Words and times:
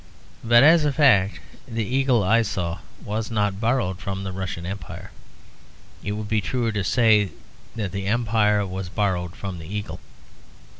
But 0.43 0.63
as 0.63 0.83
a 0.83 0.91
fact 0.91 1.39
the 1.67 1.85
eagle 1.85 2.23
I 2.23 2.41
saw 2.41 2.79
was 3.05 3.29
not 3.29 3.61
borrowed 3.61 3.99
from 3.99 4.23
the 4.23 4.31
Russian 4.31 4.65
Empire; 4.65 5.11
it 6.03 6.13
would 6.13 6.27
be 6.27 6.41
truer 6.41 6.71
to 6.71 6.83
say 6.83 7.29
that 7.75 7.91
the 7.91 8.07
Empire 8.07 8.65
was 8.65 8.89
borrowed 8.89 9.35
from 9.35 9.59
the 9.59 9.67
eagle. 9.67 9.99